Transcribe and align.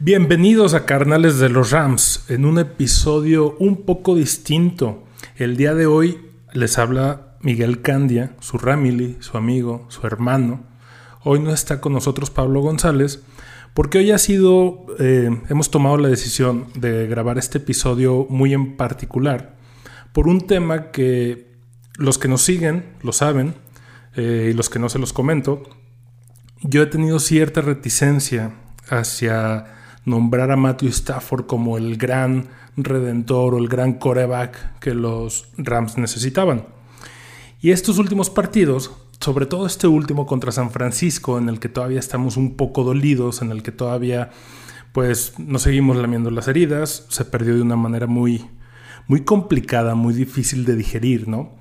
Bienvenidos 0.00 0.74
a 0.74 0.84
Carnales 0.84 1.38
de 1.38 1.50
los 1.50 1.70
Rams, 1.70 2.24
en 2.28 2.44
un 2.44 2.58
episodio 2.58 3.54
un 3.60 3.82
poco 3.82 4.16
distinto. 4.16 5.04
El 5.36 5.56
día 5.56 5.74
de 5.74 5.86
hoy 5.86 6.18
les 6.52 6.78
habla 6.78 7.36
Miguel 7.42 7.80
Candia, 7.80 8.34
su 8.40 8.58
Ramily, 8.58 9.18
su 9.20 9.36
amigo, 9.36 9.86
su 9.88 10.04
hermano. 10.04 10.64
Hoy 11.22 11.38
no 11.38 11.52
está 11.52 11.80
con 11.80 11.92
nosotros 11.92 12.30
Pablo 12.30 12.60
González, 12.60 13.22
porque 13.72 13.98
hoy 13.98 14.10
ha 14.10 14.18
sido, 14.18 14.86
eh, 14.98 15.30
hemos 15.48 15.70
tomado 15.70 15.96
la 15.96 16.08
decisión 16.08 16.66
de 16.74 17.06
grabar 17.06 17.38
este 17.38 17.58
episodio 17.58 18.26
muy 18.28 18.52
en 18.52 18.76
particular 18.76 19.55
por 20.16 20.28
un 20.28 20.46
tema 20.46 20.92
que 20.92 21.52
los 21.98 22.16
que 22.16 22.26
nos 22.26 22.40
siguen 22.40 22.86
lo 23.02 23.12
saben 23.12 23.54
eh, 24.14 24.48
y 24.50 24.54
los 24.54 24.70
que 24.70 24.78
no 24.78 24.88
se 24.88 24.98
los 24.98 25.12
comento. 25.12 25.62
Yo 26.62 26.80
he 26.80 26.86
tenido 26.86 27.18
cierta 27.18 27.60
reticencia 27.60 28.54
hacia 28.88 29.66
nombrar 30.06 30.50
a 30.52 30.56
Matthew 30.56 30.88
Stafford 30.88 31.44
como 31.44 31.76
el 31.76 31.98
gran 31.98 32.48
redentor 32.78 33.52
o 33.52 33.58
el 33.58 33.68
gran 33.68 33.98
coreback 33.98 34.78
que 34.78 34.94
los 34.94 35.50
Rams 35.58 35.98
necesitaban. 35.98 36.64
Y 37.60 37.72
estos 37.72 37.98
últimos 37.98 38.30
partidos, 38.30 38.92
sobre 39.20 39.44
todo 39.44 39.66
este 39.66 39.86
último 39.86 40.24
contra 40.24 40.50
San 40.50 40.70
Francisco, 40.70 41.36
en 41.36 41.50
el 41.50 41.60
que 41.60 41.68
todavía 41.68 42.00
estamos 42.00 42.38
un 42.38 42.56
poco 42.56 42.84
dolidos, 42.84 43.42
en 43.42 43.50
el 43.50 43.62
que 43.62 43.70
todavía 43.70 44.30
pues 44.92 45.38
nos 45.38 45.60
seguimos 45.60 45.98
lamiendo 45.98 46.30
las 46.30 46.48
heridas, 46.48 47.04
se 47.10 47.26
perdió 47.26 47.54
de 47.54 47.60
una 47.60 47.76
manera 47.76 48.06
muy, 48.06 48.46
muy 49.06 49.24
complicada, 49.24 49.94
muy 49.94 50.14
difícil 50.14 50.64
de 50.64 50.76
digerir, 50.76 51.28
¿no? 51.28 51.54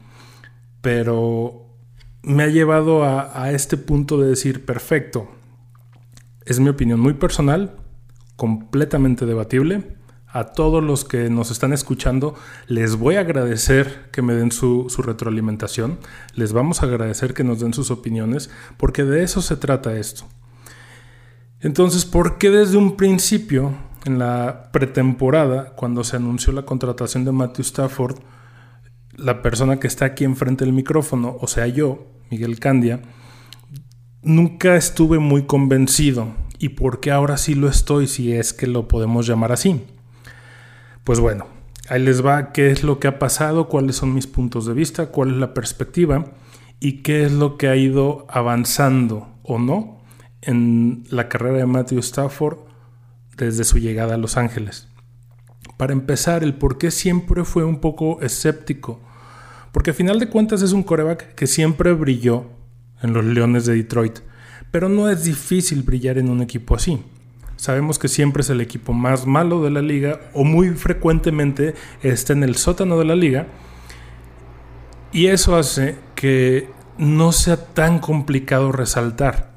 Pero 0.82 1.66
me 2.26 2.44
ha 2.44 2.48
llevado 2.48 3.04
a, 3.04 3.52
este 3.52 3.78
punto 3.78 4.20
de 4.20 4.28
decir, 4.28 4.66
perfecto, 4.66 5.30
es 6.46 6.60
mi 6.60 6.70
opinión 6.70 7.00
muy 7.00 7.14
personal, 7.14 7.76
completamente 8.36 9.26
debatible. 9.26 9.96
A 10.28 10.52
todos 10.52 10.84
los 10.84 11.06
que 11.06 11.30
nos 11.30 11.50
están 11.50 11.72
escuchando, 11.72 12.36
les 12.68 12.98
voy 12.98 13.16
a 13.16 13.22
agradecer 13.22 14.10
que 14.12 14.22
me 14.22 14.34
den 14.34 14.52
su, 14.52 14.88
retroalimentación. 14.98 15.98
Les 16.34 16.52
vamos 16.52 16.82
a 16.82 16.88
agradecer 16.88 17.34
que 17.34 17.46
nos 17.46 17.62
den 17.62 17.74
sus 17.74 17.90
opiniones, 17.90 18.50
porque 18.76 19.06
de 19.06 19.24
eso 19.24 19.42
se 19.42 19.56
trata 19.56 19.98
esto. 19.98 20.26
Entonces, 21.62 22.06
¿por 22.06 22.38
qué 22.38 22.50
desde 22.50 22.78
un 22.78 22.98
principio, 22.98 23.76
en 24.06 24.20
la 24.20 24.70
pretemporada, 24.72 25.76
cuando 25.76 26.04
se 26.04 26.16
anunció 26.16 26.54
la 26.54 26.64
contratación 26.64 27.26
de 27.26 27.32
Matthew 27.32 27.64
Stafford, 27.64 28.20
la 29.18 29.42
persona 29.42 29.80
que 29.80 29.88
está 29.88 30.06
aquí 30.06 30.24
enfrente 30.24 30.66
del 30.66 30.74
micrófono, 30.74 31.38
o 31.40 31.48
sea 31.48 31.68
yo, 31.68 32.08
Miguel 32.32 32.60
Candia, 32.60 33.02
nunca 34.22 34.76
estuve 34.76 35.20
muy 35.20 35.46
convencido 35.46 36.46
¿Y 36.58 36.70
por 36.70 37.00
qué 37.00 37.12
ahora 37.12 37.38
sí 37.38 37.56
lo 37.56 37.68
estoy 37.68 38.08
si 38.08 38.34
es 38.34 38.54
que 38.54 38.68
lo 38.68 38.88
podemos 38.88 39.28
llamar 39.28 39.52
así? 39.52 39.82
Pues 41.04 41.20
bueno, 41.20 41.48
ahí 41.90 42.02
les 42.02 42.26
va 42.26 42.52
qué 42.52 42.72
es 42.72 42.84
lo 42.84 43.00
que 43.00 43.08
ha 43.08 43.20
pasado, 43.20 43.68
cuáles 43.68 43.98
son 43.98 44.14
mis 44.14 44.28
puntos 44.28 44.66
de 44.66 44.74
vista, 44.74 45.08
cuál 45.08 45.32
es 45.32 45.38
la 45.38 45.54
perspectiva 45.54 46.26
y 46.80 47.04
qué 47.04 47.24
es 47.24 47.32
lo 47.32 47.58
que 47.58 47.68
ha 47.68 47.76
ido 47.76 48.26
avanzando 48.30 49.28
o 49.44 49.60
no 49.60 50.02
en 50.42 51.04
la 51.10 51.28
carrera 51.28 51.58
de 51.58 51.66
Matthew 51.66 52.00
Stafford 52.00 52.60
desde 53.38 53.64
su 53.64 53.78
llegada 53.78 54.16
a 54.16 54.18
Los 54.18 54.38
Ángeles. 54.38 54.88
Para 55.78 55.94
empezar, 55.94 56.44
el 56.44 56.54
por 56.54 56.78
qué 56.78 56.92
siempre 56.92 57.44
fue 57.44 57.64
un 57.64 57.80
poco 57.82 58.22
escéptico. 58.22 59.02
Porque 59.72 59.92
a 59.92 59.94
final 59.94 60.20
de 60.20 60.30
cuentas 60.30 60.62
es 60.62 60.72
un 60.72 60.84
coreback 60.84 61.36
que 61.36 61.48
siempre 61.48 61.92
brilló 61.94 62.46
en 63.02 63.14
los 63.14 63.26
Leones 63.26 63.66
de 63.66 63.76
Detroit 63.76 64.20
pero 64.76 64.90
no 64.90 65.10
es 65.10 65.24
difícil 65.24 65.84
brillar 65.84 66.18
en 66.18 66.30
un 66.30 66.42
equipo 66.42 66.76
así. 66.76 67.00
Sabemos 67.56 67.98
que 67.98 68.10
siempre 68.10 68.42
es 68.42 68.50
el 68.50 68.60
equipo 68.60 68.92
más 68.92 69.26
malo 69.26 69.64
de 69.64 69.70
la 69.70 69.82
liga 69.82 70.20
o 70.34 70.44
muy 70.44 70.72
frecuentemente 70.72 71.76
está 72.04 72.34
en 72.34 72.44
el 72.44 72.58
sótano 72.58 73.00
de 73.00 73.06
la 73.06 73.16
liga. 73.16 73.48
Y 75.14 75.28
eso 75.28 75.56
hace 75.56 75.96
que 76.14 76.70
no 76.98 77.32
sea 77.32 77.74
tan 77.74 78.00
complicado 78.00 78.74
resaltar. 78.74 79.55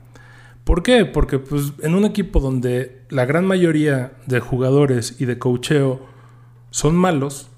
¿Por 0.69 0.83
qué? 0.83 1.07
Porque 1.07 1.39
pues, 1.39 1.73
en 1.81 1.95
un 1.95 2.05
equipo 2.05 2.41
donde 2.41 3.07
la 3.09 3.25
gran 3.25 3.47
mayoría 3.47 4.13
de 4.27 4.39
jugadores 4.39 5.17
y 5.19 5.25
de 5.25 5.39
cocheo 5.39 6.07
son 6.71 6.95
malos, 6.95 7.49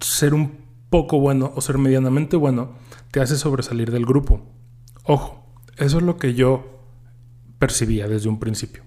ser 0.00 0.32
un 0.32 0.56
poco 0.88 1.20
bueno 1.20 1.52
o 1.54 1.60
ser 1.60 1.76
medianamente 1.76 2.38
bueno 2.38 2.70
te 3.10 3.20
hace 3.20 3.36
sobresalir 3.36 3.90
del 3.90 4.06
grupo. 4.06 4.40
Ojo, 5.04 5.44
eso 5.76 5.98
es 5.98 6.04
lo 6.04 6.16
que 6.16 6.32
yo 6.32 6.80
percibía 7.58 8.08
desde 8.08 8.30
un 8.30 8.40
principio. 8.40 8.82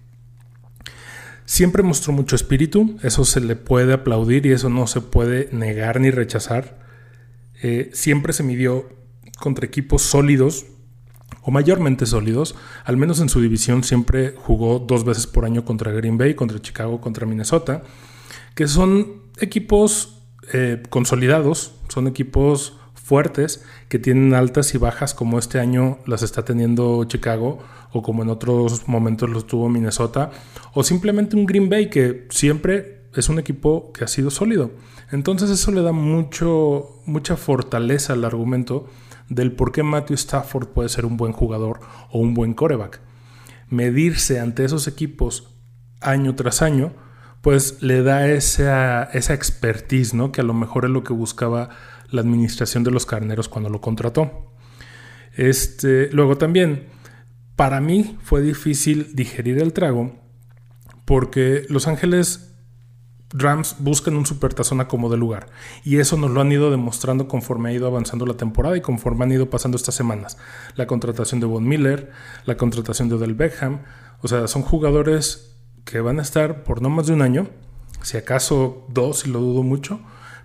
Siempre 1.45 1.83
mostró 1.83 2.13
mucho 2.13 2.35
espíritu, 2.35 2.97
eso 3.03 3.25
se 3.25 3.41
le 3.41 3.55
puede 3.55 3.93
aplaudir 3.93 4.47
y 4.47 4.53
eso 4.53 4.69
no 4.69 4.87
se 4.87 5.01
puede 5.01 5.49
negar 5.51 6.01
ni 6.01 6.09
rechazar. 6.09 6.79
Eh, 7.61 7.91
siempre 7.93 8.33
se 8.33 8.41
midió 8.41 8.89
contra 9.37 9.67
equipos 9.67 10.01
sólidos 10.01 10.65
o 11.41 11.51
mayormente 11.51 12.05
sólidos, 12.05 12.55
al 12.83 12.97
menos 12.97 13.19
en 13.19 13.29
su 13.29 13.41
división 13.41 13.83
siempre 13.83 14.35
jugó 14.37 14.79
dos 14.79 15.03
veces 15.03 15.27
por 15.27 15.45
año 15.45 15.65
contra 15.65 15.91
Green 15.91 16.17
Bay, 16.17 16.35
contra 16.35 16.61
Chicago, 16.61 17.01
contra 17.01 17.25
Minnesota, 17.25 17.83
que 18.55 18.67
son 18.67 19.23
equipos 19.39 20.21
eh, 20.53 20.83
consolidados, 20.89 21.73
son 21.87 22.07
equipos 22.07 22.77
fuertes 22.93 23.63
que 23.87 23.97
tienen 23.97 24.35
altas 24.35 24.75
y 24.75 24.77
bajas 24.77 25.15
como 25.15 25.39
este 25.39 25.59
año 25.59 25.97
las 26.05 26.21
está 26.21 26.45
teniendo 26.45 27.03
Chicago 27.05 27.57
o 27.91 28.03
como 28.03 28.21
en 28.21 28.29
otros 28.29 28.87
momentos 28.87 29.29
los 29.29 29.47
tuvo 29.47 29.67
Minnesota 29.67 30.29
o 30.73 30.83
simplemente 30.83 31.35
un 31.35 31.47
Green 31.47 31.69
Bay 31.69 31.89
que 31.89 32.27
siempre 32.29 32.99
es 33.15 33.27
un 33.27 33.39
equipo 33.39 33.91
que 33.93 34.03
ha 34.03 34.07
sido 34.07 34.29
sólido. 34.29 34.71
Entonces 35.11 35.49
eso 35.49 35.71
le 35.71 35.81
da 35.81 35.91
mucho, 35.91 37.01
mucha 37.05 37.35
fortaleza 37.35 38.13
al 38.13 38.23
argumento 38.25 38.87
del 39.29 39.51
por 39.51 39.71
qué 39.71 39.83
Matthew 39.83 40.15
Stafford 40.15 40.69
puede 40.69 40.89
ser 40.89 41.05
un 41.05 41.17
buen 41.17 41.33
jugador 41.33 41.79
o 42.11 42.19
un 42.19 42.33
buen 42.33 42.53
coreback. 42.53 42.99
Medirse 43.69 44.39
ante 44.39 44.65
esos 44.65 44.87
equipos 44.87 45.55
año 46.01 46.35
tras 46.35 46.61
año, 46.61 46.93
pues 47.41 47.81
le 47.81 48.01
da 48.01 48.27
esa, 48.27 49.03
esa 49.03 49.33
expertise, 49.33 50.13
¿no? 50.13 50.31
Que 50.31 50.41
a 50.41 50.43
lo 50.43 50.53
mejor 50.53 50.85
es 50.85 50.91
lo 50.91 51.03
que 51.03 51.13
buscaba 51.13 51.69
la 52.09 52.21
administración 52.21 52.83
de 52.83 52.91
los 52.91 53.05
carneros 53.05 53.47
cuando 53.47 53.69
lo 53.69 53.81
contrató. 53.81 54.53
Este, 55.35 56.09
luego 56.11 56.37
también, 56.37 56.87
para 57.55 57.79
mí 57.81 58.17
fue 58.23 58.41
difícil 58.41 59.15
digerir 59.15 59.59
el 59.59 59.73
trago 59.73 60.15
porque 61.05 61.65
Los 61.69 61.87
Ángeles 61.87 62.48
Rams 63.31 63.75
buscan 63.79 64.15
un 64.15 64.25
supertazón 64.25 64.81
a 64.81 64.87
como 64.87 65.09
de 65.09 65.17
lugar. 65.17 65.47
Y 65.83 65.97
eso 65.97 66.17
nos 66.17 66.31
lo 66.31 66.41
han 66.41 66.51
ido 66.51 66.71
demostrando 66.71 67.27
conforme 67.27 67.69
ha 67.69 67.73
ido 67.73 67.87
avanzando 67.87 68.25
la 68.25 68.35
temporada 68.35 68.75
y 68.77 68.81
conforme 68.81 69.25
han 69.25 69.31
ido 69.31 69.49
pasando 69.49 69.77
estas 69.77 69.95
semanas. 69.95 70.37
La 70.75 70.87
contratación 70.87 71.39
de 71.39 71.45
Von 71.45 71.67
Miller, 71.67 72.11
la 72.45 72.57
contratación 72.57 73.09
de 73.09 73.15
Odell 73.15 73.35
Beckham. 73.35 73.81
O 74.21 74.27
sea, 74.27 74.47
son 74.47 74.63
jugadores 74.63 75.55
que 75.85 76.01
van 76.01 76.19
a 76.19 76.23
estar 76.23 76.63
por 76.63 76.81
no 76.81 76.89
más 76.89 77.07
de 77.07 77.13
un 77.13 77.21
año, 77.21 77.49
si 78.01 78.17
acaso 78.17 78.85
dos, 78.89 79.25
y 79.25 79.29
lo 79.31 79.39
dudo 79.39 79.63
mucho, 79.63 79.99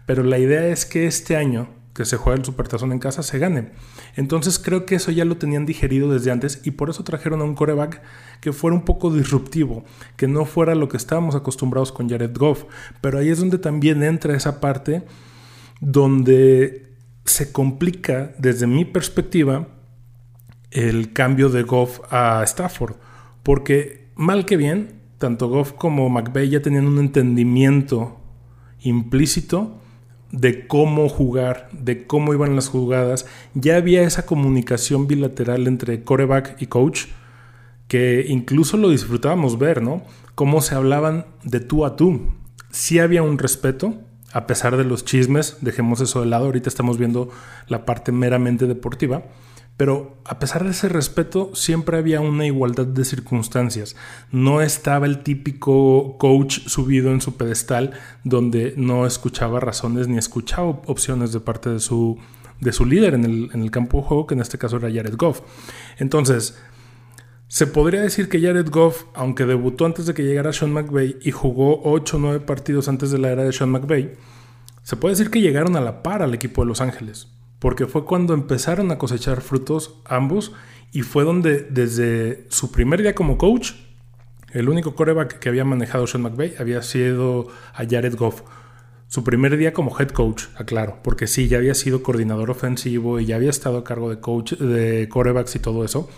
pero 0.06 0.22
la 0.22 0.38
idea 0.38 0.66
es 0.66 0.86
que 0.86 1.06
este 1.06 1.36
año 1.36 1.68
que 1.94 2.04
se 2.04 2.16
juega 2.16 2.38
el 2.38 2.44
Supertazón 2.44 2.92
en 2.92 2.98
casa 2.98 3.22
se 3.22 3.38
gane. 3.38 3.70
Entonces 4.16 4.58
creo 4.58 4.84
que 4.84 4.96
eso 4.96 5.12
ya 5.12 5.24
lo 5.24 5.36
tenían 5.36 5.64
digerido 5.64 6.12
desde 6.12 6.32
antes 6.32 6.60
y 6.64 6.72
por 6.72 6.90
eso 6.90 7.04
trajeron 7.04 7.40
a 7.40 7.44
un 7.44 7.54
coreback 7.54 8.02
que 8.40 8.52
fuera 8.52 8.76
un 8.76 8.84
poco 8.84 9.14
disruptivo, 9.14 9.84
que 10.16 10.26
no 10.26 10.44
fuera 10.44 10.74
lo 10.74 10.88
que 10.88 10.96
estábamos 10.96 11.36
acostumbrados 11.36 11.92
con 11.92 12.10
Jared 12.10 12.36
Goff. 12.36 12.64
Pero 13.00 13.18
ahí 13.18 13.28
es 13.28 13.38
donde 13.38 13.58
también 13.58 14.02
entra 14.02 14.36
esa 14.36 14.60
parte 14.60 15.04
donde 15.80 16.94
se 17.24 17.52
complica 17.52 18.34
desde 18.38 18.66
mi 18.66 18.84
perspectiva 18.84 19.68
el 20.72 21.12
cambio 21.12 21.48
de 21.48 21.62
Goff 21.62 22.00
a 22.10 22.42
Stafford. 22.42 22.96
Porque 23.44 24.08
mal 24.16 24.46
que 24.46 24.56
bien, 24.56 25.00
tanto 25.18 25.48
Goff 25.48 25.72
como 25.72 26.08
McVeigh 26.10 26.50
ya 26.50 26.60
tenían 26.60 26.88
un 26.88 26.98
entendimiento 26.98 28.20
implícito 28.80 29.80
de 30.34 30.66
cómo 30.66 31.08
jugar, 31.08 31.68
de 31.70 32.06
cómo 32.06 32.34
iban 32.34 32.56
las 32.56 32.68
jugadas. 32.68 33.24
Ya 33.54 33.76
había 33.76 34.02
esa 34.02 34.26
comunicación 34.26 35.06
bilateral 35.06 35.68
entre 35.68 36.02
coreback 36.02 36.60
y 36.60 36.66
coach 36.66 37.06
que 37.86 38.24
incluso 38.28 38.76
lo 38.76 38.90
disfrutábamos 38.90 39.58
ver, 39.58 39.80
¿no? 39.80 40.02
Cómo 40.34 40.60
se 40.60 40.74
hablaban 40.74 41.26
de 41.44 41.60
tú 41.60 41.84
a 41.84 41.94
tú. 41.94 42.34
Sí 42.70 42.98
había 42.98 43.22
un 43.22 43.38
respeto, 43.38 43.94
a 44.32 44.48
pesar 44.48 44.76
de 44.76 44.82
los 44.82 45.04
chismes, 45.04 45.58
dejemos 45.60 46.00
eso 46.00 46.20
de 46.20 46.26
lado, 46.26 46.46
ahorita 46.46 46.68
estamos 46.68 46.98
viendo 46.98 47.30
la 47.68 47.84
parte 47.84 48.10
meramente 48.10 48.66
deportiva, 48.66 49.22
Pero 49.76 50.18
a 50.24 50.38
pesar 50.38 50.62
de 50.62 50.70
ese 50.70 50.88
respeto, 50.88 51.50
siempre 51.54 51.98
había 51.98 52.20
una 52.20 52.46
igualdad 52.46 52.86
de 52.86 53.04
circunstancias. 53.04 53.96
No 54.30 54.60
estaba 54.60 55.06
el 55.06 55.24
típico 55.24 56.16
coach 56.18 56.60
subido 56.66 57.10
en 57.10 57.20
su 57.20 57.36
pedestal 57.36 57.92
donde 58.22 58.74
no 58.76 59.04
escuchaba 59.04 59.58
razones 59.58 60.06
ni 60.06 60.16
escuchaba 60.16 60.68
opciones 60.86 61.32
de 61.32 61.40
parte 61.40 61.70
de 61.70 61.80
su, 61.80 62.18
de 62.60 62.72
su 62.72 62.86
líder 62.86 63.14
en 63.14 63.24
el, 63.24 63.50
en 63.52 63.62
el 63.62 63.70
campo 63.72 63.98
de 63.98 64.04
juego, 64.04 64.26
que 64.28 64.34
en 64.34 64.40
este 64.40 64.58
caso 64.58 64.76
era 64.76 64.92
Jared 64.92 65.16
Goff. 65.16 65.40
Entonces, 65.98 66.56
se 67.48 67.66
podría 67.66 68.00
decir 68.02 68.28
que 68.28 68.40
Jared 68.40 68.68
Goff, 68.70 69.04
aunque 69.14 69.44
debutó 69.44 69.86
antes 69.86 70.06
de 70.06 70.14
que 70.14 70.24
llegara 70.24 70.52
Sean 70.52 70.72
McVay 70.72 71.18
y 71.20 71.30
jugó 71.30 71.82
8 71.84 72.16
o 72.16 72.20
9 72.20 72.40
partidos 72.40 72.88
antes 72.88 73.10
de 73.10 73.18
la 73.18 73.30
era 73.30 73.44
de 73.44 73.52
Sean 73.52 73.70
McVay, 73.70 74.12
se 74.82 74.96
puede 74.96 75.14
decir 75.14 75.30
que 75.30 75.40
llegaron 75.40 75.76
a 75.76 75.80
la 75.80 76.02
par 76.02 76.22
al 76.22 76.34
equipo 76.34 76.62
de 76.62 76.68
Los 76.68 76.80
Ángeles, 76.80 77.28
porque 77.64 77.86
fue 77.86 78.04
cuando 78.04 78.34
empezaron 78.34 78.90
a 78.90 78.98
cosechar 78.98 79.40
frutos 79.40 79.94
ambos 80.04 80.52
y 80.92 81.00
fue 81.00 81.24
donde 81.24 81.62
desde 81.62 82.44
su 82.50 82.70
primer 82.70 83.00
día 83.00 83.14
como 83.14 83.38
coach, 83.38 83.72
el 84.52 84.68
único 84.68 84.94
coreback 84.94 85.38
que 85.38 85.48
había 85.48 85.64
manejado 85.64 86.06
Sean 86.06 86.24
McVay 86.24 86.56
había 86.58 86.82
sido 86.82 87.46
a 87.72 87.86
Jared 87.88 88.16
Goff. 88.16 88.42
Su 89.08 89.24
primer 89.24 89.56
día 89.56 89.72
como 89.72 89.98
head 89.98 90.10
coach, 90.10 90.44
aclaro, 90.56 90.98
porque 91.02 91.26
sí, 91.26 91.48
ya 91.48 91.56
había 91.56 91.72
sido 91.74 92.02
coordinador 92.02 92.50
ofensivo 92.50 93.18
y 93.18 93.24
ya 93.24 93.36
había 93.36 93.48
estado 93.48 93.78
a 93.78 93.84
cargo 93.84 94.10
de 94.10 94.20
coach 94.20 94.52
de 94.58 95.08
corebacks 95.08 95.56
y 95.56 95.58
todo 95.58 95.86
eso 95.86 96.10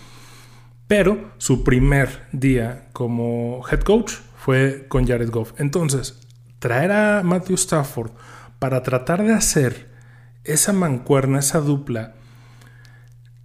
pero 0.88 1.30
su 1.38 1.62
primer 1.62 2.26
día 2.32 2.88
como 2.92 3.62
head 3.70 3.82
coach 3.82 4.14
fue 4.36 4.86
con 4.88 5.06
Jared 5.06 5.30
Goff. 5.30 5.52
Entonces, 5.60 6.26
traer 6.58 6.90
a 6.90 7.22
Matthew 7.22 7.54
Stafford 7.54 8.10
para 8.58 8.82
tratar 8.82 9.24
de 9.24 9.32
hacer 9.32 9.95
esa 10.46 10.72
mancuerna, 10.72 11.38
esa 11.38 11.60
dupla, 11.60 12.14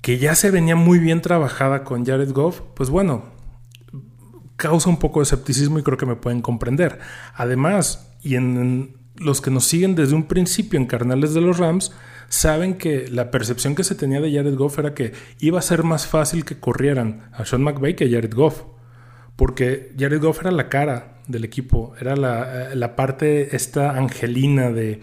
que 0.01 0.18
ya 0.18 0.36
se 0.36 0.51
venía 0.51 0.75
muy 0.75 1.00
bien 1.00 1.21
trabajada 1.21 1.83
con 1.83 2.06
Jared 2.06 2.31
Goff, 2.31 2.62
pues 2.74 2.89
bueno, 2.89 3.25
causa 4.56 4.89
un 4.89 4.98
poco 4.98 5.19
de 5.19 5.24
escepticismo 5.24 5.80
y 5.80 5.83
creo 5.83 5.98
que 5.98 6.06
me 6.06 6.15
pueden 6.15 6.42
comprender. 6.42 7.00
Además, 7.36 8.12
y 8.21 8.36
en 8.36 8.95
los 9.15 9.42
que 9.42 9.51
nos 9.51 9.65
siguen 9.65 9.95
desde 9.95 10.15
un 10.15 10.24
principio 10.24 10.80
en 10.80 10.86
Carnales 10.86 11.33
de 11.33 11.42
los 11.42 11.57
Rams, 11.57 11.92
saben 12.30 12.75
que 12.75 13.09
la 13.09 13.30
percepción 13.30 13.75
que 13.75 13.83
se 13.83 13.95
tenía 13.95 14.21
de 14.21 14.33
Jared 14.33 14.56
Goff 14.56 14.80
era 14.80 14.94
que 14.94 15.13
iba 15.39 15.59
a 15.59 15.62
ser 15.62 15.83
más 15.83 16.07
fácil 16.07 16.45
que 16.45 16.59
corrieran 16.59 17.30
a 17.33 17.45
Sean 17.45 17.62
McVay 17.62 17.95
que 17.95 18.06
a 18.06 18.09
Jared 18.09 18.33
Goff. 18.33 18.63
Porque 19.36 19.94
Jared 19.97 20.21
Goff 20.21 20.42
era 20.42 20.51
la 20.51 20.69
cara 20.69 21.21
del 21.27 21.44
equipo, 21.44 21.94
era 22.00 22.15
la, 22.15 22.71
eh, 22.74 22.88
parte 22.95 23.56
esta 23.56 23.97
angelina 23.97 24.71
de, 24.71 25.01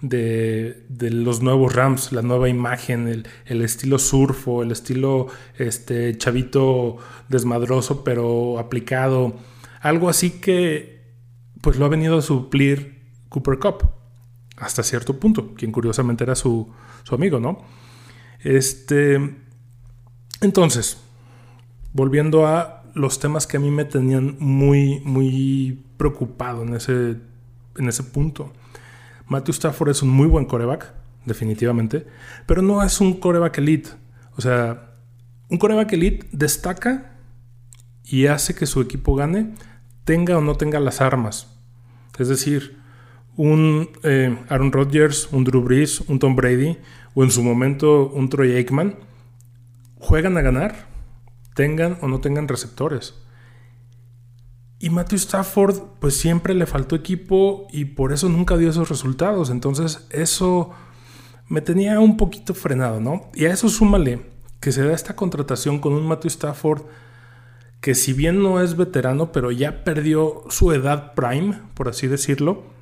de, 0.00 0.86
los 1.10 1.42
nuevos 1.42 1.74
Rams, 1.74 2.12
la 2.12 2.22
nueva 2.22 2.48
imagen, 2.48 3.24
el, 3.46 3.62
estilo 3.62 3.98
surfo, 3.98 4.62
el 4.62 4.70
estilo 4.70 5.28
este, 5.58 6.16
chavito 6.16 6.98
desmadroso 7.28 8.04
pero 8.04 8.58
aplicado. 8.58 9.34
Algo 9.80 10.08
así 10.08 10.30
que 10.40 10.98
pues 11.60 11.76
lo 11.76 11.84
ha 11.84 11.88
venido 11.88 12.18
a 12.18 12.22
suplir 12.22 12.98
Cooper 13.28 13.58
Cup 13.58 13.90
hasta 14.56 14.82
cierto 14.82 15.18
punto, 15.18 15.54
quien 15.54 15.72
curiosamente 15.72 16.24
era 16.24 16.34
su, 16.34 16.72
amigo, 17.10 17.40
¿no? 17.40 17.62
Este, 18.40 19.36
entonces, 20.40 20.98
volviendo 21.92 22.46
a 22.46 22.82
los 22.94 23.20
temas 23.20 23.46
que 23.46 23.56
a 23.56 23.60
mí 23.60 23.70
me 23.70 23.84
tenían 23.84 24.36
muy, 24.40 25.00
muy 25.00 25.84
preocupado 25.96 26.62
en 26.62 26.74
ese, 26.74 27.16
en 27.76 27.88
ese 27.88 28.02
punto. 28.02 28.52
Matthew 29.28 29.52
Stafford 29.52 29.90
es 29.90 30.02
un 30.02 30.08
muy 30.08 30.26
buen 30.26 30.46
coreback, 30.46 30.92
definitivamente, 31.24 32.06
pero 32.46 32.62
no 32.62 32.82
es 32.82 33.00
un 33.00 33.14
coreback 33.14 33.58
elite. 33.58 33.90
O 34.36 34.40
sea, 34.40 34.94
un 35.48 35.58
coreback 35.58 35.92
elite 35.92 36.26
destaca 36.32 37.12
y 38.04 38.26
hace 38.26 38.54
que 38.54 38.66
su 38.66 38.80
equipo 38.80 39.14
gane, 39.14 39.54
tenga 40.04 40.38
o 40.38 40.40
no 40.40 40.54
tenga 40.56 40.80
las 40.80 41.00
armas. 41.00 41.54
Es 42.18 42.28
decir, 42.28 42.78
un 43.36 43.90
eh, 44.02 44.36
Aaron 44.48 44.72
Rodgers, 44.72 45.28
un 45.30 45.44
Drew 45.44 45.62
Brees, 45.62 46.00
un 46.00 46.18
Tom 46.18 46.34
Brady 46.34 46.78
o 47.14 47.22
en 47.22 47.30
su 47.30 47.42
momento 47.42 48.08
un 48.08 48.28
Troy 48.28 48.56
Aikman 48.56 48.96
juegan 49.98 50.36
a 50.36 50.42
ganar, 50.42 50.88
tengan 51.54 51.98
o 52.00 52.08
no 52.08 52.20
tengan 52.20 52.48
receptores. 52.48 53.14
Y 54.78 54.90
Matthew 54.90 55.16
Stafford 55.16 55.80
pues 56.00 56.16
siempre 56.16 56.54
le 56.54 56.66
faltó 56.66 56.94
equipo 56.94 57.66
y 57.70 57.84
por 57.86 58.12
eso 58.12 58.28
nunca 58.28 58.56
dio 58.56 58.70
esos 58.70 58.88
resultados. 58.88 59.50
Entonces 59.50 60.06
eso 60.10 60.70
me 61.48 61.60
tenía 61.60 61.98
un 62.00 62.16
poquito 62.16 62.54
frenado, 62.54 63.00
¿no? 63.00 63.30
Y 63.34 63.46
a 63.46 63.52
eso 63.52 63.68
súmale 63.68 64.26
que 64.60 64.72
se 64.72 64.82
da 64.82 64.94
esta 64.94 65.16
contratación 65.16 65.80
con 65.80 65.92
un 65.92 66.06
Matthew 66.06 66.28
Stafford 66.28 66.82
que 67.80 67.94
si 67.94 68.12
bien 68.12 68.42
no 68.42 68.60
es 68.60 68.76
veterano, 68.76 69.30
pero 69.32 69.52
ya 69.52 69.84
perdió 69.84 70.42
su 70.48 70.72
edad 70.72 71.14
prime, 71.14 71.60
por 71.74 71.88
así 71.88 72.06
decirlo 72.06 72.78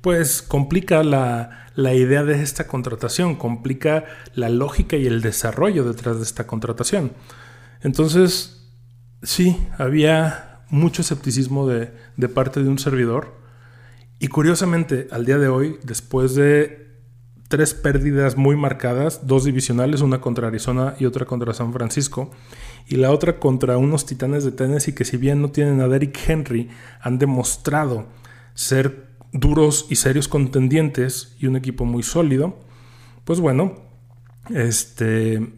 pues 0.00 0.42
complica 0.42 1.02
la, 1.02 1.66
idea 1.76 2.24
de 2.24 2.42
esta 2.42 2.66
contratación, 2.66 3.36
complica 3.36 4.04
la 4.34 4.48
lógica 4.48 4.96
y 4.96 5.06
el 5.06 5.20
desarrollo 5.20 5.84
detrás 5.84 6.16
de 6.18 6.22
esta 6.22 6.46
contratación. 6.46 7.12
Entonces, 7.82 8.68
sí, 9.22 9.56
había 9.78 10.47
mucho 10.70 11.02
escepticismo 11.02 11.66
de, 11.66 11.92
de 12.16 12.28
parte 12.28 12.62
de 12.62 12.68
un 12.68 12.78
servidor. 12.78 13.36
Y 14.18 14.28
curiosamente, 14.28 15.08
al 15.10 15.24
día 15.24 15.38
de 15.38 15.48
hoy, 15.48 15.78
después 15.84 16.34
de 16.34 16.88
tres 17.48 17.72
pérdidas 17.72 18.36
muy 18.36 18.56
marcadas, 18.56 19.26
dos 19.26 19.44
divisionales, 19.44 20.02
una 20.02 20.20
contra 20.20 20.48
Arizona 20.48 20.94
y 20.98 21.06
otra 21.06 21.24
contra 21.24 21.54
San 21.54 21.72
Francisco, 21.72 22.30
y 22.86 22.96
la 22.96 23.10
otra 23.10 23.38
contra 23.38 23.78
unos 23.78 24.06
titanes 24.06 24.44
de 24.44 24.52
Tennessee 24.52 24.94
que 24.94 25.04
si 25.04 25.16
bien 25.16 25.40
no 25.40 25.50
tienen 25.50 25.80
a 25.80 25.88
Derrick 25.88 26.18
Henry, 26.28 26.68
han 27.00 27.18
demostrado 27.18 28.06
ser 28.54 29.08
duros 29.32 29.86
y 29.88 29.96
serios 29.96 30.28
contendientes 30.28 31.36
y 31.38 31.46
un 31.46 31.56
equipo 31.56 31.84
muy 31.84 32.02
sólido, 32.02 32.58
pues 33.24 33.40
bueno, 33.40 33.76
este 34.50 35.54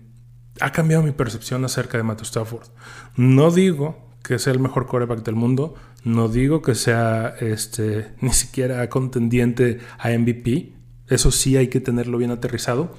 ha 0.61 0.73
cambiado 0.73 1.03
mi 1.03 1.13
percepción 1.13 1.65
acerca 1.65 1.97
de 1.97 2.05
Matthew 2.05 2.25
Stafford. 2.25 2.69
No 3.17 3.51
digo 3.51 4.10
que 4.23 4.39
sea 4.39 4.53
el 4.53 4.59
mejor 4.61 4.87
quarterback 4.87 5.25
del 5.25 5.35
mundo, 5.35 5.75
no 6.05 6.29
digo 6.29 6.63
que 6.63 6.75
sea 6.75 7.35
este 7.41 8.15
ni 8.21 8.33
siquiera 8.33 8.89
contendiente 8.89 9.79
a 9.99 10.11
MVP, 10.11 10.75
eso 11.09 11.31
sí 11.31 11.57
hay 11.57 11.69
que 11.69 11.81
tenerlo 11.81 12.19
bien 12.19 12.31
aterrizado, 12.31 12.95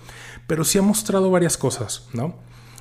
pero 0.48 0.64
sí 0.64 0.78
ha 0.78 0.82
mostrado 0.82 1.32
varias 1.32 1.58
cosas, 1.58 2.08
¿no? 2.14 2.36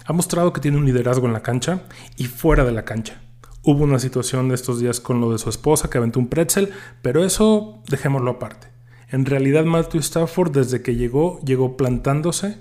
Ha 0.04 0.12
mostrado 0.12 0.52
que 0.52 0.60
tiene 0.60 0.76
un 0.76 0.86
liderazgo 0.86 1.26
en 1.26 1.32
la 1.32 1.42
cancha 1.42 1.82
y 2.16 2.24
fuera 2.24 2.64
de 2.64 2.72
la 2.72 2.84
cancha. 2.84 3.20
Hubo 3.62 3.84
una 3.84 3.98
situación 3.98 4.48
de 4.48 4.54
estos 4.54 4.80
días 4.80 4.98
con 5.00 5.20
lo 5.20 5.30
de 5.30 5.38
su 5.38 5.50
esposa 5.50 5.88
que 5.88 5.98
aventó 5.98 6.18
un 6.18 6.28
pretzel, 6.28 6.72
pero 7.02 7.24
eso 7.24 7.82
dejémoslo 7.88 8.32
aparte. 8.32 8.68
En 9.08 9.26
realidad 9.26 9.64
Matthew 9.64 10.00
Stafford 10.00 10.50
desde 10.50 10.82
que 10.82 10.96
llegó, 10.96 11.40
llegó 11.40 11.76
plantándose 11.76 12.58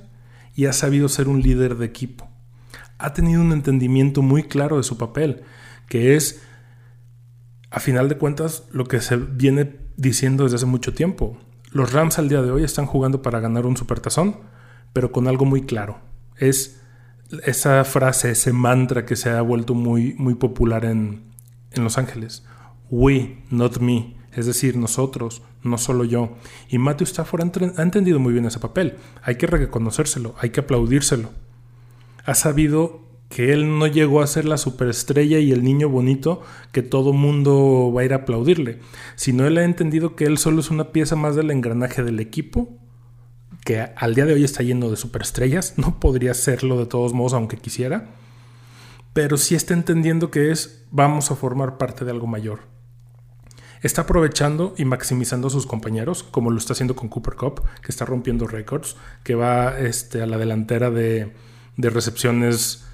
y 0.56 0.66
ha 0.66 0.74
sabido 0.74 1.08
ser 1.08 1.28
un 1.28 1.42
líder 1.42 1.78
de 1.78 1.86
equipo. 1.86 2.28
Ha 2.98 3.14
tenido 3.14 3.42
un 3.42 3.54
entendimiento 3.54 4.22
muy 4.22 4.44
claro 4.44 4.78
de 4.78 4.84
su 4.84 4.98
papel, 4.98 5.44
que 5.90 6.16
es, 6.16 6.42
a 7.72 7.80
final 7.80 8.08
de 8.08 8.18
cuentas, 8.18 8.64
lo 8.72 8.86
que 8.86 9.02
se 9.02 9.18
viene 9.18 9.76
diciendo 9.98 10.46
desde 10.46 10.56
hace 10.56 10.66
mucho 10.66 10.94
tiempo. 10.94 11.38
Los 11.72 11.92
Rams 11.92 12.18
al 12.18 12.30
día 12.30 12.42
de 12.42 12.52
hoy 12.52 12.64
están 12.64 12.86
jugando 12.86 13.22
para 13.22 13.40
ganar 13.40 13.66
un 13.66 13.76
supertazón, 13.76 14.38
pero 14.94 15.12
con 15.12 15.28
algo 15.28 15.46
muy 15.46 15.64
claro. 15.64 16.00
Es 16.38 16.80
esa 17.46 17.84
frase, 17.84 18.32
ese 18.32 18.54
mantra 18.54 19.06
que 19.06 19.16
se 19.16 19.30
ha 19.30 19.42
vuelto 19.42 19.74
muy, 19.74 20.14
muy 20.14 20.36
popular 20.36 20.86
en, 20.86 21.24
en 21.72 21.84
Los 21.84 21.98
Ángeles. 21.98 22.44
We, 22.90 23.44
not 23.52 23.80
me. 23.80 24.16
Es 24.34 24.46
decir, 24.46 24.78
nosotros, 24.78 25.42
no 25.64 25.78
solo 25.78 26.06
yo. 26.06 26.38
Y 26.70 26.78
Matthew 26.78 27.06
Stafford 27.06 27.52
ha 27.78 27.82
entendido 27.82 28.20
muy 28.20 28.34
bien 28.34 28.46
ese 28.46 28.60
papel. 28.60 28.98
Hay 29.22 29.36
que 29.36 29.48
reconocérselo, 29.48 30.36
hay 30.40 30.52
que 30.52 30.62
aplaudírselo. 30.62 31.30
Ha 32.26 32.36
sabido 32.36 33.09
que 33.30 33.54
él 33.54 33.78
no 33.78 33.88
llegó 33.88 34.22
a 34.22 34.28
ser 34.28 34.46
la 34.46 34.58
superestrella 34.58 35.40
y 35.40 35.52
el 35.52 35.64
niño 35.64 35.88
bonito 35.88 36.42
que 36.72 36.82
todo 36.82 37.14
mundo 37.14 37.94
va 37.96 38.02
a 38.02 38.06
ir 38.06 38.14
a 38.14 38.18
aplaudirle, 38.18 38.80
sino 39.16 39.46
él 39.46 39.58
ha 39.58 39.64
entendido 39.64 40.16
que 40.16 40.26
él 40.26 40.38
solo 40.38 40.60
es 40.60 40.72
una 40.72 40.92
pieza 40.92 41.16
más 41.16 41.36
del 41.36 41.52
engranaje 41.52 42.04
del 42.04 42.20
equipo 42.20 42.70
que 43.64 43.82
al 43.96 44.16
día 44.16 44.26
de 44.26 44.34
hoy 44.34 44.44
está 44.44 44.64
lleno 44.64 44.90
de 44.90 44.98
superestrellas, 44.98 45.74
no 45.78 46.00
podría 46.00 46.34
serlo 46.34 46.78
de 46.78 46.86
todos 46.86 47.14
modos 47.14 47.34
aunque 47.34 47.58
quisiera, 47.58 48.10
pero 49.14 49.38
sí 49.38 49.56
está 49.56 49.74
entendiendo 49.74 50.32
que 50.32 50.52
es 50.52 50.86
vamos 50.92 51.32
a 51.32 51.36
formar 51.36 51.78
parte 51.78 52.06
de 52.06 52.12
algo 52.12 52.28
mayor. 52.28 52.62
Está 53.82 54.02
aprovechando 54.02 54.74
y 54.78 54.84
maximizando 54.84 55.48
a 55.48 55.52
sus 55.52 55.66
compañeros, 55.66 56.24
como 56.24 56.52
lo 56.52 56.58
está 56.58 56.74
haciendo 56.74 56.98
con 56.98 57.08
Cooper 57.08 57.36
Cup, 57.36 57.62
que 57.82 57.92
está 57.92 58.04
rompiendo 58.04 58.46
récords, 58.46 58.98
que 59.24 59.36
va 59.36 59.80
este, 59.80 60.22
a 60.22 60.26
la 60.26 60.38
delantera 60.38 60.92
de, 60.92 61.32
recepciones 61.78 62.86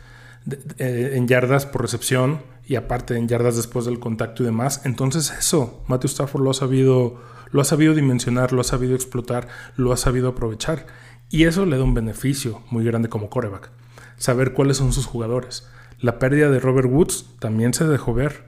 eh, 0.78 1.14
en 1.16 1.28
yardas 1.28 1.66
por 1.66 1.82
recepción 1.82 2.42
y 2.66 2.76
aparte 2.76 3.18
en 3.18 3.28
yardas 3.28 3.56
después 3.56 3.86
del 3.86 4.00
contacto 4.00 4.44
y 4.44 4.48
demás. 4.48 4.82
Entonces 4.86 5.32
eso, 5.38 5.84
Matthew 5.88 6.10
Stafford 6.10 6.44
lo 6.44 6.52
ha 6.52 6.56
sabido 6.56 7.20
lo 7.52 7.62
ha 7.62 7.66
sabido 7.66 7.94
dimensionar, 7.94 8.52
lo 8.52 8.62
ha 8.62 8.66
sabido 8.66 8.96
explotar, 8.96 9.48
lo 9.78 9.94
ha 9.94 9.98
sabido 9.98 10.28
aprovechar. 10.28 10.88
Y 11.30 11.46
eso 11.46 11.66
le 11.66 11.78
da 11.78 11.84
un 11.84 11.94
beneficio 11.94 12.62
muy 12.70 12.84
grande 12.84 13.08
como 13.08 13.30
coreback. 13.30 13.72
saber 14.18 14.54
cuáles 14.54 14.78
son 14.78 14.92
sus 14.94 15.06
jugadores. 15.06 15.68
La 16.00 16.20
pérdida 16.20 16.50
de 16.50 16.60
Robert 16.60 16.90
Woods 16.90 17.26
también 17.40 17.74
se 17.74 17.86
dejó 17.86 18.14
ver, 18.14 18.44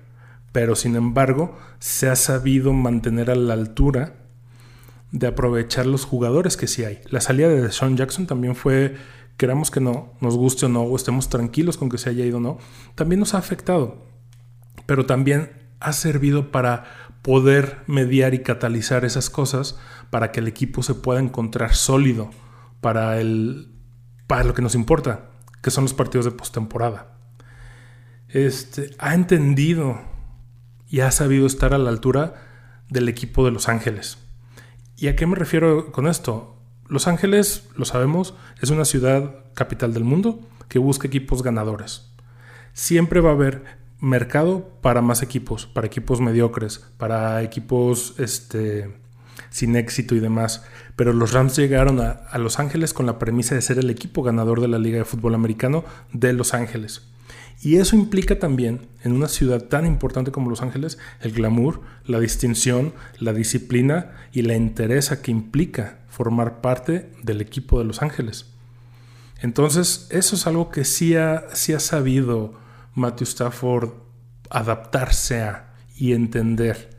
pero 0.52 0.76
sin 0.76 0.96
embargo 0.96 1.58
se 1.80 2.10
ha 2.10 2.16
sabido 2.16 2.74
mantener 2.74 3.32
a 3.32 3.36
la 3.36 3.54
altura 3.54 4.16
de 5.12 5.28
aprovechar 5.28 5.86
los 5.86 6.06
jugadores 6.06 6.58
que 6.58 6.68
sí 6.68 6.84
hay. 6.84 7.00
La 7.10 7.22
salida 7.22 7.50
de 7.50 7.72
Sean 7.72 7.98
Jackson 7.98 8.28
también 8.28 8.56
fue, 8.56 8.96
queramos 9.38 9.72
que 9.72 9.80
no, 9.80 10.14
nos 10.20 10.36
guste 10.36 10.66
o 10.66 10.70
no, 10.70 10.82
o 10.82 10.96
estemos 10.96 11.30
tranquilos 11.30 11.78
con 11.78 11.90
que 11.90 11.98
se 11.98 12.10
haya 12.10 12.26
ido 12.26 12.38
o 12.38 12.42
no, 12.42 12.58
también 12.96 13.20
nos 13.20 13.34
ha 13.34 13.38
afectado, 13.38 14.04
pero 14.86 15.06
también 15.06 15.52
ha 15.80 15.94
servido 15.94 16.52
para 16.52 16.86
poder 17.22 17.84
mediar 17.88 18.34
y 18.34 18.42
catalizar 18.42 19.06
esas 19.06 19.30
cosas 19.30 19.78
para 20.10 20.32
que 20.32 20.40
el 20.40 20.48
equipo 20.48 20.82
se 20.82 20.96
pueda 20.96 21.20
encontrar 21.20 21.76
sólido 21.76 22.32
para, 22.82 23.20
el, 23.20 23.72
para 24.28 24.44
lo 24.44 24.54
que 24.54 24.62
nos 24.62 24.76
importa, 24.76 25.30
que 25.62 25.72
son 25.72 25.84
los 25.84 25.94
partidos 25.94 26.26
de 26.26 26.32
postemporada. 26.32 27.18
Este, 28.30 28.92
ha 28.98 29.14
entendido 29.14 30.00
y 30.88 31.02
ha 31.02 31.12
sabido 31.12 31.46
estar 31.46 31.74
a 31.74 31.78
la 31.78 31.90
altura 31.90 32.34
del 32.90 33.10
equipo 33.10 33.46
de 33.46 33.52
Los 33.52 33.70
Ángeles. 33.70 34.18
¿Y 34.96 35.08
a 35.08 35.16
qué 35.16 35.28
me 35.28 35.36
refiero 35.36 35.92
con 35.92 36.08
esto? 36.08 36.57
Los 36.90 37.08
Ángeles, 37.08 37.64
lo 37.76 37.86
sabemos, 37.86 38.34
es 38.62 38.70
una 38.70 38.86
ciudad 38.86 39.36
capital 39.54 39.94
del 39.94 40.06
mundo 40.06 40.40
que 40.70 40.80
busca 40.80 41.08
equipos 41.08 41.44
ganadores. 41.44 42.10
Siempre 42.74 43.20
va 43.20 43.32
a 43.32 43.34
haber 43.34 43.64
mercado 44.00 44.70
para 44.82 45.02
más 45.02 45.22
equipos, 45.22 45.66
para 45.66 45.88
equipos 45.88 46.22
mediocres, 46.22 46.86
para 46.98 47.42
equipos 47.42 48.16
este, 48.20 48.96
sin 49.50 49.76
éxito 49.76 50.16
y 50.16 50.20
demás. 50.20 50.64
Pero 50.96 51.12
los 51.12 51.34
Rams 51.34 51.58
llegaron 51.58 52.00
a, 52.00 52.12
a, 52.12 52.38
Los 52.38 52.60
Ángeles 52.60 52.94
con 52.94 53.06
la 53.06 53.20
premisa 53.20 53.56
de 53.56 53.62
ser 53.62 53.80
el 53.80 53.90
equipo 53.90 54.24
ganador 54.24 54.62
de 54.62 54.68
la 54.68 54.80
Liga 54.80 55.00
de 55.00 55.06
Fútbol 55.06 55.36
Americano 55.36 55.84
de 56.14 56.32
Los 56.34 56.54
Ángeles. 56.54 57.02
Y 57.62 57.78
eso 57.78 57.96
implica 57.96 58.38
también, 58.38 58.82
en 59.04 59.14
una 59.14 59.28
ciudad 59.28 59.64
tan 59.64 59.86
importante 59.86 60.32
como 60.32 60.50
Los 60.50 60.62
Ángeles, 60.62 61.00
el 61.22 61.34
glamour, 61.34 61.82
la 62.06 62.20
distinción, 62.20 62.94
la 63.20 63.34
disciplina 63.34 64.12
y 64.32 64.44
la 64.44 64.54
entereza 64.54 65.22
que 65.22 65.32
implica 65.32 65.98
formar 66.18 66.62
parte 66.62 67.12
del 67.22 67.42
equipo 67.42 67.78
de 67.78 67.86
Los 67.86 68.02
Ángeles. 68.02 68.52
Entonces, 69.40 70.08
eso 70.10 70.36
es 70.36 70.48
algo 70.48 70.72
que 70.72 70.84
sí 70.84 71.16
ha, 71.16 71.44
sí 71.54 71.74
ha 71.74 71.80
sabido 71.80 72.56
Matthew 72.96 73.26
Stafford 73.26 73.90
adaptarse 74.50 75.42
a 75.42 75.76
y 75.96 76.14
entender. 76.14 76.98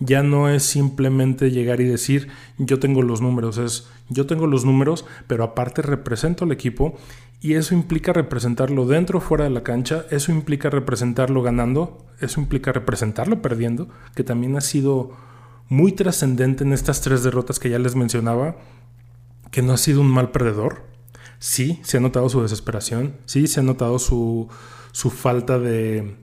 Ya 0.00 0.24
no 0.24 0.48
es 0.48 0.64
simplemente 0.64 1.52
llegar 1.52 1.80
y 1.80 1.84
decir 1.84 2.26
yo 2.58 2.80
tengo 2.80 3.02
los 3.02 3.20
números, 3.20 3.56
es 3.56 3.86
yo 4.08 4.26
tengo 4.26 4.48
los 4.48 4.64
números, 4.64 5.04
pero 5.28 5.44
aparte 5.44 5.80
represento 5.80 6.44
al 6.44 6.50
equipo 6.50 6.96
y 7.40 7.54
eso 7.54 7.72
implica 7.72 8.12
representarlo 8.12 8.84
dentro 8.84 9.18
o 9.18 9.22
fuera 9.22 9.44
de 9.44 9.50
la 9.50 9.62
cancha, 9.62 10.06
eso 10.10 10.32
implica 10.32 10.70
representarlo 10.70 11.40
ganando, 11.40 12.04
eso 12.20 12.40
implica 12.40 12.72
representarlo 12.72 13.40
perdiendo, 13.42 13.88
que 14.16 14.24
también 14.24 14.56
ha 14.56 14.60
sido 14.60 15.12
muy 15.68 15.92
trascendente 15.92 16.64
en 16.64 16.72
estas 16.72 17.00
tres 17.00 17.22
derrotas 17.22 17.58
que 17.58 17.70
ya 17.70 17.78
les 17.78 17.96
mencionaba, 17.96 18.56
que 19.50 19.62
no 19.62 19.72
ha 19.72 19.76
sido 19.76 20.00
un 20.00 20.08
mal 20.08 20.30
perdedor. 20.30 20.84
Sí, 21.38 21.80
se 21.82 21.98
ha 21.98 22.00
notado 22.00 22.28
su 22.28 22.42
desesperación, 22.42 23.16
sí, 23.26 23.46
se 23.46 23.60
ha 23.60 23.62
notado 23.62 23.98
su, 23.98 24.48
su 24.92 25.10
falta 25.10 25.58
de, 25.58 26.16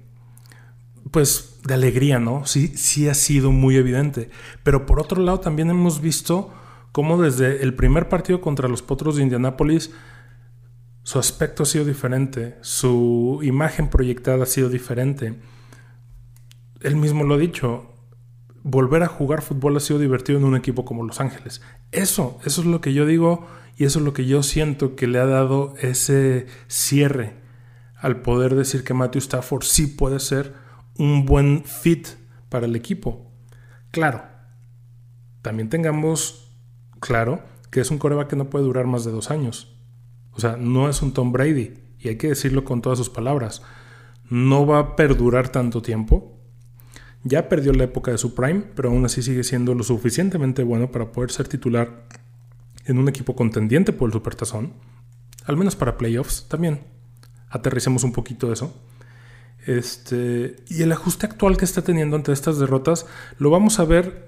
pues, 1.12 1.60
de 1.66 1.74
alegría, 1.74 2.20
¿no? 2.20 2.46
Sí, 2.46 2.70
sí 2.76 3.08
ha 3.08 3.14
sido 3.14 3.52
muy 3.52 3.76
evidente. 3.76 4.30
Pero 4.64 4.86
por 4.86 5.00
otro 5.00 5.22
lado 5.22 5.40
también 5.40 5.70
hemos 5.70 6.02
visto 6.02 6.52
cómo 6.92 7.22
desde 7.22 7.64
el 7.64 7.74
primer 7.76 8.10
partido 8.10 8.42
contra 8.42 8.68
los 8.68 8.82
Potros 8.82 9.16
de 9.16 9.24
Indianápolis, 9.24 9.92
su 11.04 11.20
aspecto 11.20 11.64
ha 11.64 11.66
sido 11.66 11.86
diferente, 11.86 12.58
su 12.62 13.40
imagen 13.44 13.90
proyectada 13.90 14.44
ha 14.44 14.48
sido 14.48 14.70
diferente. 14.70 15.36
Él 16.82 16.96
mismo 16.96 17.24
lo 17.24 17.36
ha 17.36 17.38
dicho, 17.38 17.93
volver 18.64 19.04
a 19.04 19.08
jugar 19.08 19.42
fútbol 19.42 19.78
ha 19.78 19.80
sido 19.80 20.00
divertido 20.00 20.40
en 20.40 20.46
un 20.46 20.56
equipo 20.56 20.86
como 20.86 21.04
Los 21.04 21.20
Ángeles. 21.20 21.62
Eso, 21.92 22.40
eso 22.46 22.62
es 22.62 22.68
lo 22.68 22.82
que 22.82 22.94
yo 22.94 23.06
digo 23.06 23.46
y 23.78 23.86
eso 23.86 24.00
es 24.00 24.06
lo 24.06 24.14
que 24.14 24.26
yo 24.26 24.44
siento 24.44 24.96
que 24.96 25.08
le 25.08 25.20
ha 25.20 25.26
dado 25.26 25.76
ese 25.82 26.48
cierre 26.68 27.36
al 27.98 28.22
poder 28.22 28.56
decir 28.56 28.84
que 28.84 28.94
Matthew 28.94 29.20
Stafford 29.20 29.64
sí 29.64 29.88
puede 29.88 30.20
ser 30.20 30.54
un 30.98 31.26
buen 31.26 31.64
fit 31.64 32.08
para 32.50 32.66
el 32.66 32.76
equipo. 32.76 33.32
Claro, 33.92 34.24
también 35.42 35.70
tengamos 35.70 36.52
claro 37.00 37.42
que 37.72 37.82
es 37.82 37.92
un 37.92 37.98
coreback 37.98 38.30
que 38.30 38.36
no 38.36 38.50
puede 38.50 38.66
durar 38.66 38.86
más 38.86 39.06
de 39.06 39.12
dos 39.12 39.32
años. 39.32 39.76
O 40.32 40.40
sea, 40.40 40.58
no 40.58 40.90
es 40.90 41.02
un 41.02 41.14
Tom 41.14 41.32
Brady, 41.32 41.74
y 42.04 42.10
hay 42.10 42.18
que 42.18 42.28
decirlo 42.28 42.66
con 42.66 42.82
todas 42.82 42.98
sus 42.98 43.10
palabras. 43.10 43.62
No 44.30 44.66
va 44.66 44.80
a 44.80 44.96
perdurar 44.96 45.50
tanto 45.50 45.82
tiempo. 45.82 46.33
Ya 47.24 47.48
perdió 47.48 47.72
la 47.74 47.86
época 47.86 48.12
de 48.12 48.18
su 48.18 48.36
prime, 48.36 48.64
pero 48.76 48.90
aún 48.90 49.06
así 49.06 49.22
sigue 49.22 49.44
siendo 49.44 49.74
lo 49.76 49.84
suficientemente 49.84 50.64
bueno 50.64 50.92
para 50.92 51.12
poder 51.12 51.32
ser 51.32 51.48
titular 51.48 52.06
en 52.86 52.98
un 52.98 53.08
equipo 53.08 53.36
contendiente 53.36 53.94
por 53.94 54.10
el 54.10 54.14
Supertazón. 54.14 54.74
Al 55.46 55.58
menos 55.58 55.76
para 55.76 55.98
playoffs 55.98 56.48
también 56.50 56.82
aterricemos 57.50 58.04
un 58.04 58.12
poquito 58.12 58.52
eso. 58.52 58.74
Este, 59.66 60.58
y 60.68 60.82
el 60.82 60.92
ajuste 60.92 61.26
actual 61.26 61.56
que 61.56 61.64
está 61.64 61.82
teniendo 61.82 62.18
ante 62.18 62.34
estas 62.34 62.60
derrotas 62.60 63.06
lo 63.40 63.50
vamos 63.50 63.80
a 63.80 63.86
ver 63.86 64.28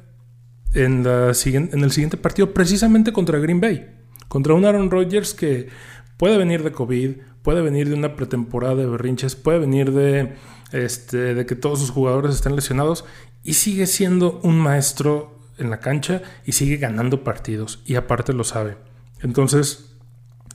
en, 0.73 1.05
en 1.05 1.83
el 1.83 1.91
siguiente 1.91 2.17
partido, 2.17 2.53
precisamente 2.53 3.11
contra 3.11 3.39
Green 3.39 3.59
Bay. 3.59 3.91
Contra 4.27 4.53
un 4.53 4.65
Aaron 4.65 4.89
Rodgers 4.89 5.33
que 5.33 5.69
puede 6.17 6.37
venir 6.37 6.63
de 6.63 6.71
COVID, 6.71 7.17
puede 7.41 7.61
venir 7.61 7.89
de 7.89 7.95
una 7.95 8.15
pretemporada 8.15 8.75
de 8.75 8.85
berrinches, 8.85 9.35
puede 9.35 9.59
venir 9.59 9.91
de, 9.91 10.35
este, 10.71 11.33
de 11.33 11.45
que 11.45 11.55
todos 11.55 11.79
sus 11.79 11.91
jugadores 11.91 12.35
estén 12.35 12.55
lesionados 12.55 13.05
y 13.43 13.53
sigue 13.53 13.87
siendo 13.87 14.39
un 14.43 14.57
maestro 14.57 15.39
en 15.57 15.69
la 15.69 15.79
cancha 15.79 16.21
y 16.45 16.53
sigue 16.53 16.77
ganando 16.77 17.23
partidos 17.23 17.81
y 17.85 17.95
aparte 17.95 18.33
lo 18.33 18.43
sabe. 18.43 18.77
Entonces, 19.21 19.95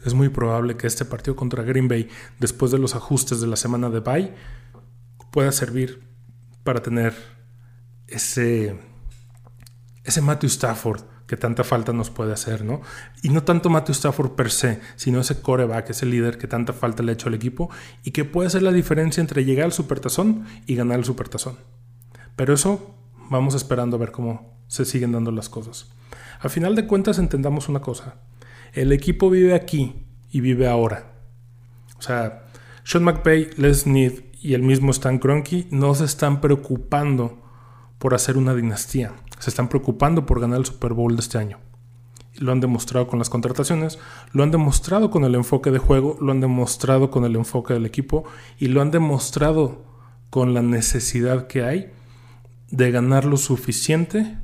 es 0.05 0.15
muy 0.15 0.29
probable 0.29 0.77
que 0.77 0.87
este 0.87 1.05
partido 1.05 1.37
contra 1.37 1.63
Green 1.63 1.89
Bay, 1.89 2.09
después 2.39 2.73
de 2.73 2.79
los 2.79 2.95
ajustes 2.95 3.41
de 3.41 3.47
la 3.47 3.57
semana 3.57 3.91
de 3.91 4.01
bye, 4.01 4.35
pueda 5.31 5.53
servir 5.53 6.03
para 6.65 6.83
tener 6.83 7.15
ese, 8.07 8.79
ese 10.05 10.21
Matthew 10.21 10.49
Stafford 10.49 11.03
que 11.31 11.37
tanta 11.37 11.63
falta 11.63 11.93
nos 11.93 12.11
puede 12.11 12.33
hacer, 12.33 12.65
¿no? 12.65 12.81
Y 13.23 13.29
no 13.29 13.45
tanto 13.45 13.71
Matthew 13.71 13.93
Stafford 13.93 14.33
per 14.33 14.51
se, 14.51 14.81
sino 14.97 15.21
ese 15.21 15.41
coreback, 15.41 15.91
ese 15.91 16.05
líder 16.05 16.39
que 16.39 16.49
tanta 16.49 16.73
falta 16.73 17.05
le 17.05 17.13
ha 17.13 17.15
hecho 17.15 17.29
al 17.29 17.35
equipo 17.35 17.71
y 18.03 18.11
que 18.11 18.25
puede 18.25 18.49
hacer 18.49 18.63
la 18.63 18.73
diferencia 18.73 19.21
entre 19.21 19.45
llegar 19.45 19.67
al 19.67 19.73
supertazón 19.73 20.45
y 20.67 20.75
ganar 20.75 20.99
el 20.99 21.05
supertazón. 21.05 21.55
Pero 22.35 22.53
eso 22.53 22.97
vamos 23.31 23.55
esperando 23.55 23.95
a 23.95 24.01
ver 24.01 24.11
cómo 24.11 24.59
se 24.67 24.85
siguen 24.85 25.13
dando 25.13 25.31
las 25.31 25.49
cosas. 25.49 25.93
A 26.41 26.49
final 26.49 26.75
de 26.75 26.89
cuentas 26.89 27.21
entendamos 27.21 27.69
una 27.69 27.79
cosa, 27.79 28.17
el 28.73 28.91
equipo 28.91 29.31
vive 29.31 29.55
aquí 29.55 30.05
y 30.33 30.41
vive 30.41 30.67
ahora. 30.67 31.13
O 31.97 32.03
sea, 32.03 32.43
Sean 32.83 33.05
McVay, 33.05 33.51
Les 33.57 33.87
Need 33.87 34.25
y 34.43 34.55
el 34.55 34.63
mismo 34.63 34.91
Stan 34.91 35.21
Kroenke 35.21 35.69
no 35.71 35.95
se 35.95 36.07
están 36.07 36.41
preocupando 36.41 37.41
por 38.01 38.15
hacer 38.15 38.37
una 38.37 38.53
dinastía. 38.53 39.13
Se 39.41 39.51
están 39.51 39.69
preocupando 39.69 40.25
por 40.25 40.41
ganar 40.41 40.61
el 40.61 40.67
Super 40.67 40.93
Bowl 40.93 41.17
de 41.17 41.21
este 41.21 41.39
año. 41.39 41.59
Lo 42.37 42.53
han 42.53 42.61
demostrado 42.61 43.09
con 43.09 43.19
las 43.19 43.29
contrataciones, 43.29 43.99
lo 44.33 44.45
han 44.45 44.53
demostrado 44.53 45.11
con 45.11 45.25
el 45.25 45.35
enfoque 45.35 45.73
de 45.73 45.79
juego, 45.79 46.17
lo 46.21 46.31
han 46.31 46.41
demostrado 46.41 47.11
con 47.11 47.25
el 47.25 47.35
enfoque 47.35 47.75
del 47.75 47.87
equipo 47.87 48.25
y 48.59 48.69
lo 48.69 48.81
han 48.81 48.93
demostrado 48.93 49.85
con 50.31 50.55
la 50.55 50.63
necesidad 50.63 51.49
que 51.49 51.65
hay 51.65 51.93
de 52.71 52.93
ganar 52.93 53.25
lo 53.25 53.37
suficiente 53.37 54.39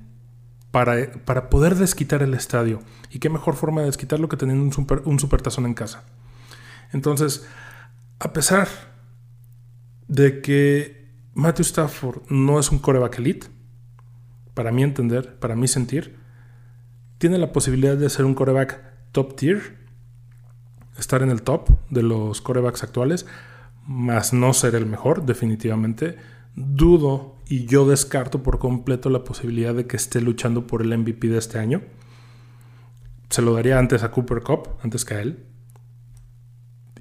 para, 0.73 1.49
poder 1.49 1.77
desquitar 1.77 2.23
el 2.23 2.35
estadio. 2.35 2.81
¿Y 3.11 3.19
qué 3.19 3.31
mejor 3.31 3.55
forma 3.55 3.81
de 3.81 3.87
desquitarlo 3.87 4.29
que 4.29 4.37
teniendo 4.37 4.65
un, 4.65 4.73
super, 4.73 5.03
un 5.05 5.19
supertazón 5.19 5.65
en 5.65 5.75
casa? 5.75 6.05
Entonces, 6.93 7.47
a 8.19 8.33
pesar 8.33 8.69
de 10.09 10.43
que 10.43 11.07
Matthew 11.35 11.65
Stafford 11.65 12.23
no 12.29 12.59
es 12.59 12.71
un 12.71 12.79
coreback 12.79 13.19
elite, 13.19 13.47
para 14.57 14.73
mi 14.73 14.83
entender, 14.83 15.39
para 15.39 15.55
mi 15.55 15.69
sentir, 15.69 16.17
tiene 17.19 17.37
la 17.37 17.53
posibilidad 17.53 17.95
de 17.95 18.09
ser 18.09 18.25
un 18.25 18.35
coreback 18.35 18.81
top 19.13 19.37
tier, 19.37 19.77
estar 20.99 21.23
en 21.23 21.29
el 21.29 21.43
top 21.43 21.69
de 21.91 22.03
los 22.03 22.41
corebacks 22.41 22.83
actuales, 22.83 23.27
más 23.87 24.33
no 24.33 24.55
ser 24.55 24.75
el 24.75 24.87
mejor, 24.87 25.27
definitivamente. 25.27 26.17
Dudo 26.55 27.37
y 27.47 27.67
yo 27.67 27.87
descarto 27.87 28.43
por 28.43 28.59
completo 28.59 29.11
la 29.11 29.25
posibilidad 29.25 29.75
de 29.75 29.87
que 29.87 29.99
esté 29.99 30.23
luchando 30.23 30.67
por 30.67 30.81
el 30.81 30.97
MVP 30.97 31.29
de 31.29 31.37
este 31.37 31.59
año. 31.59 31.83
Se 33.29 33.43
lo 33.43 33.53
daría 33.53 33.79
antes 33.79 34.05
a 34.05 34.11
Cooper 34.11 34.41
Cup, 34.41 34.71
antes 34.83 35.05
que 35.05 35.15
a 35.17 35.21
él. 35.21 35.45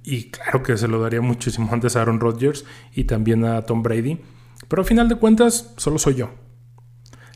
Y 0.03 0.29
claro 0.29 0.61
que 0.61 0.75
se 0.75 0.89
lo 0.89 0.99
daría 0.99 1.21
muchísimo 1.21 1.69
antes 1.71 1.95
a 1.95 2.01
Aaron 2.01 2.19
Rodgers 2.19 2.65
y 2.93 3.05
también 3.05 3.45
a 3.45 3.61
Tom 3.61 3.81
Brady. 3.81 4.19
Pero 4.67 4.81
al 4.81 4.85
final 4.85 5.07
de 5.07 5.15
cuentas, 5.15 5.73
solo 5.77 5.97
soy 5.97 6.15
yo. 6.15 6.44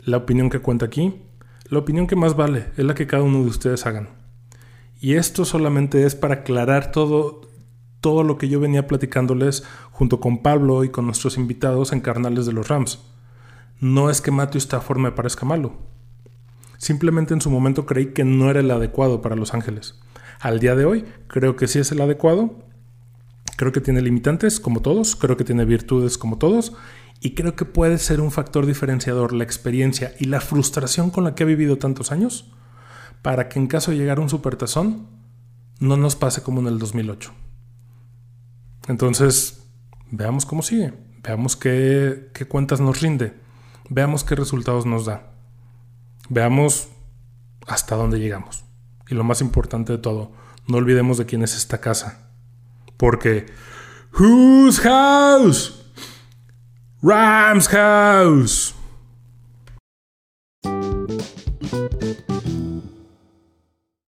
La 0.09 0.17
opinión 0.17 0.49
que 0.49 0.57
cuenta 0.57 0.87
aquí, 0.87 1.21
la 1.65 1.77
opinión 1.77 2.07
que 2.07 2.15
más 2.15 2.35
vale, 2.35 2.65
es 2.77 2.83
la 2.83 2.95
que 2.95 3.05
cada 3.05 3.21
uno 3.21 3.43
de 3.43 3.45
ustedes 3.45 3.85
hagan. 3.85 4.09
Y 4.99 5.13
esto 5.13 5.45
solamente 5.45 6.03
es 6.03 6.15
para 6.15 6.33
aclarar 6.33 6.91
todo, 6.91 7.41
todo 8.01 8.23
lo 8.23 8.39
que 8.39 8.49
yo 8.49 8.59
venía 8.59 8.87
platicándoles 8.87 9.63
junto 9.91 10.19
con 10.19 10.41
Pablo 10.41 10.83
y 10.83 10.89
con 10.89 11.05
nuestros 11.05 11.37
invitados 11.37 11.93
en 11.93 12.01
Carnales 12.01 12.47
de 12.47 12.53
los 12.53 12.69
Rams. 12.69 13.05
No 13.79 14.09
es 14.09 14.19
que 14.19 14.31
Matthew 14.31 14.57
Stafford 14.57 14.97
me 14.97 15.11
parezca 15.11 15.45
malo. 15.45 15.73
Simplemente 16.79 17.35
en 17.35 17.41
su 17.41 17.51
momento 17.51 17.85
creí 17.85 18.07
que 18.07 18.23
no 18.23 18.49
era 18.49 18.61
el 18.61 18.71
adecuado 18.71 19.21
para 19.21 19.35
Los 19.35 19.53
Ángeles. 19.53 20.01
Al 20.39 20.59
día 20.59 20.75
de 20.75 20.85
hoy 20.85 21.05
creo 21.27 21.55
que 21.55 21.67
sí 21.67 21.77
es 21.77 21.91
el 21.91 22.01
adecuado. 22.01 22.55
Creo 23.57 23.71
que 23.71 23.81
tiene 23.81 24.01
limitantes 24.01 24.59
como 24.59 24.81
todos, 24.81 25.15
creo 25.15 25.37
que 25.37 25.43
tiene 25.43 25.65
virtudes 25.65 26.17
como 26.17 26.39
todos 26.39 26.73
y 27.21 27.35
creo 27.35 27.55
que 27.55 27.65
puede 27.65 27.97
ser 27.97 28.21
un 28.21 28.31
factor 28.31 28.65
diferenciador 28.65 29.33
la 29.33 29.43
experiencia 29.43 30.13
y 30.19 30.25
la 30.25 30.41
frustración 30.41 31.09
con 31.09 31.23
la 31.23 31.35
que 31.35 31.43
ha 31.43 31.47
vivido 31.47 31.77
tantos 31.77 32.11
años 32.11 32.51
para 33.21 33.49
que 33.49 33.59
en 33.59 33.67
caso 33.67 33.91
de 33.91 33.97
llegar 33.97 34.17
a 34.17 34.21
un 34.21 34.29
supertazón 34.29 35.07
no 35.79 35.97
nos 35.97 36.15
pase 36.15 36.41
como 36.43 36.61
en 36.61 36.67
el 36.67 36.79
2008. 36.79 37.33
Entonces, 38.87 39.65
veamos 40.11 40.45
cómo 40.45 40.61
sigue, 40.61 40.93
veamos 41.21 41.55
qué, 41.55 42.29
qué 42.33 42.45
cuentas 42.45 42.79
nos 42.79 43.01
rinde, 43.01 43.33
veamos 43.89 44.23
qué 44.23 44.35
resultados 44.35 44.85
nos 44.85 45.05
da, 45.05 45.33
veamos 46.29 46.87
hasta 47.67 47.95
dónde 47.95 48.19
llegamos. 48.19 48.63
Y 49.09 49.15
lo 49.15 49.23
más 49.23 49.41
importante 49.41 49.91
de 49.91 49.99
todo, 49.99 50.31
no 50.67 50.77
olvidemos 50.77 51.17
de 51.17 51.25
quién 51.25 51.43
es 51.43 51.55
esta 51.55 51.81
casa. 51.81 52.29
Porque, 52.97 53.47
whose 54.17 54.81
house? 54.81 55.78
Rams 57.01 57.67
House. 57.67 58.68